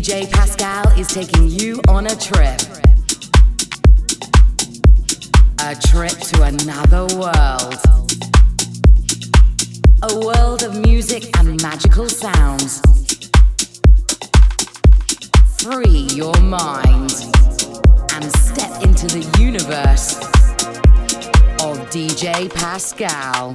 [0.00, 2.58] DJ Pascal is taking you on a trip.
[5.58, 7.74] A trip to another world.
[10.00, 12.80] A world of music and magical sounds.
[15.58, 17.12] Free your mind
[18.14, 20.16] and step into the universe
[21.60, 23.54] of DJ Pascal.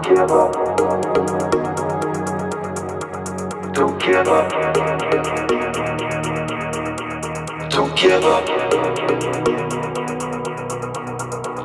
[0.00, 0.52] Don't give up.
[3.74, 4.50] Don't give up.
[7.70, 8.46] Don't give up.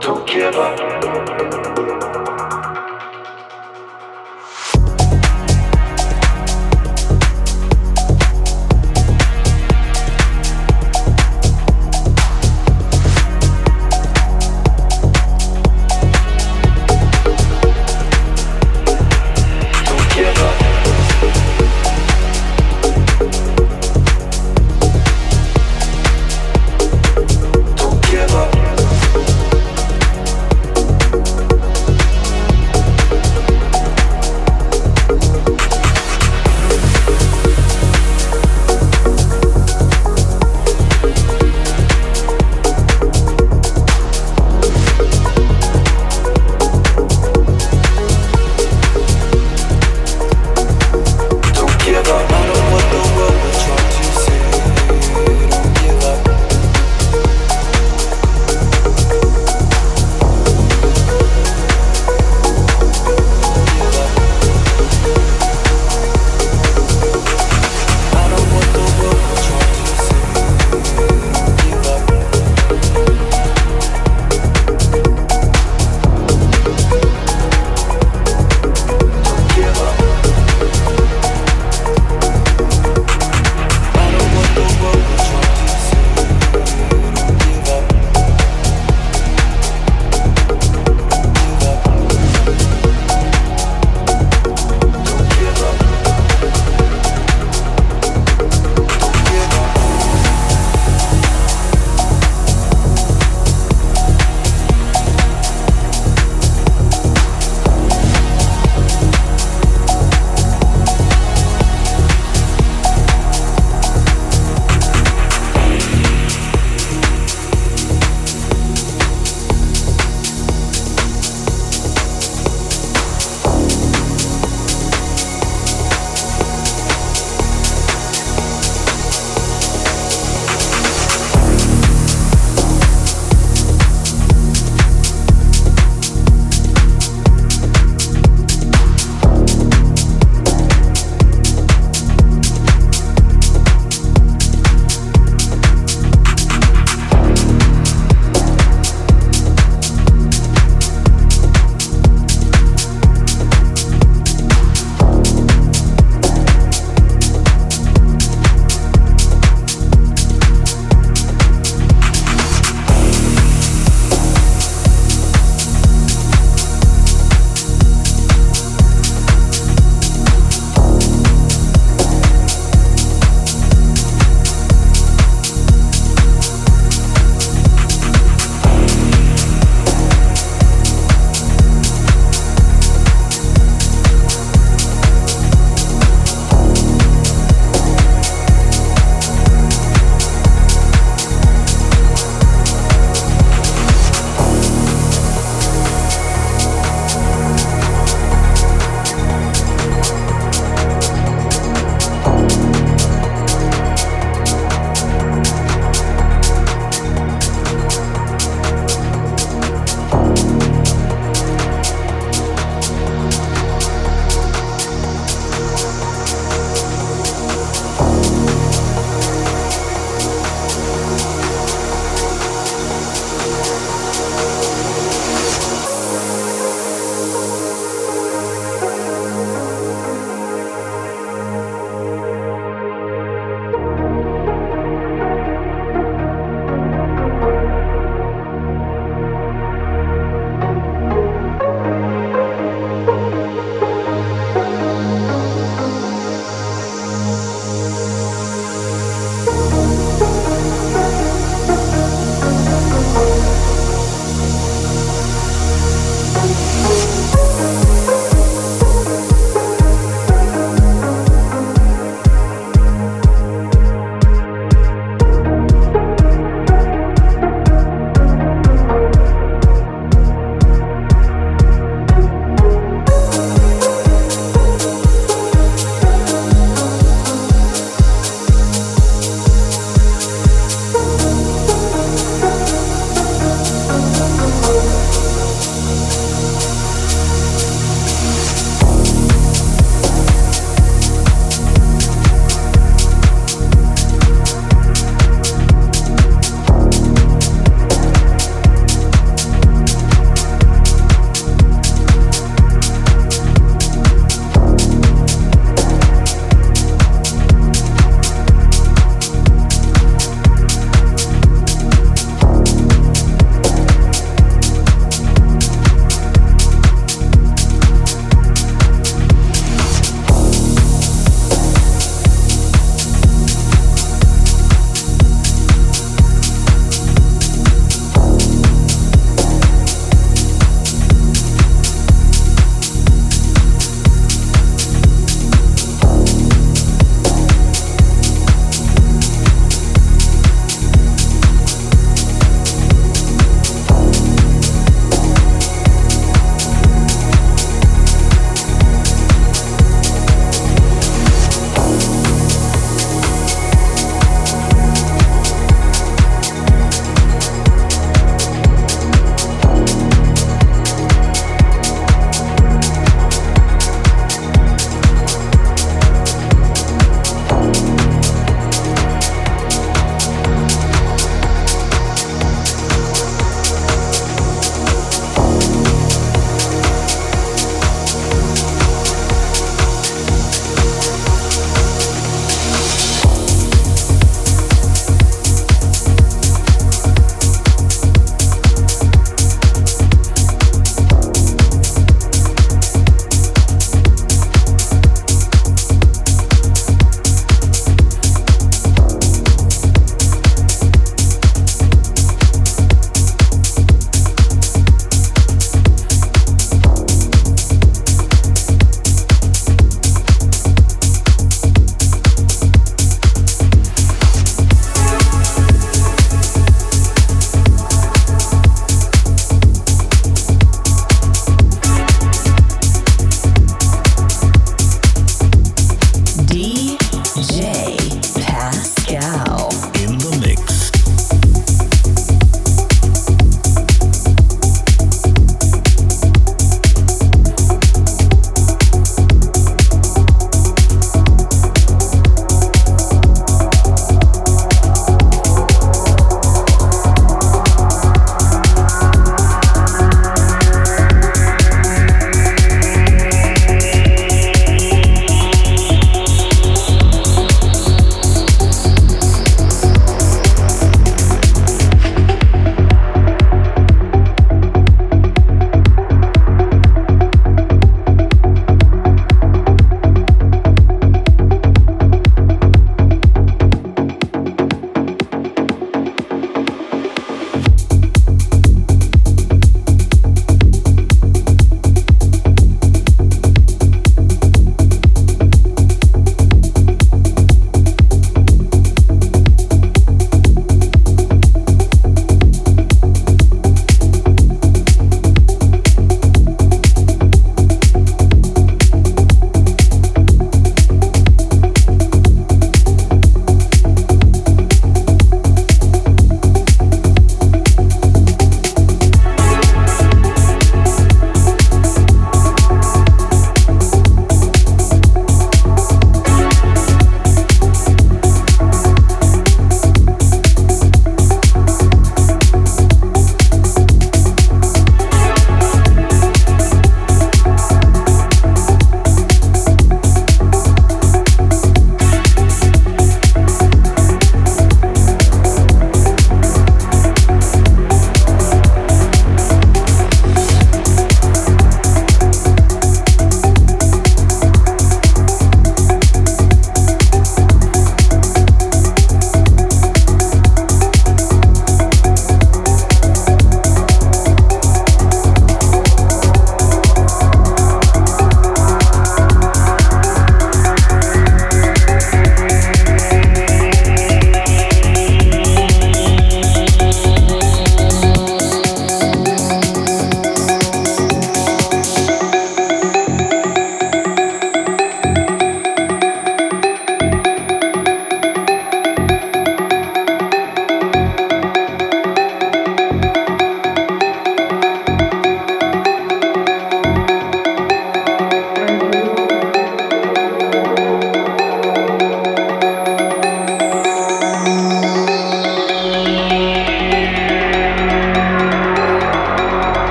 [0.00, 1.51] Don't give up.